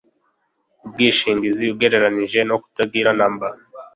ubwishingizi 0.85 1.63
ugereranyije 1.73 2.39
no 2.49 2.55
kutagira 2.61 3.11
na 3.19 3.27
mba 3.33 3.47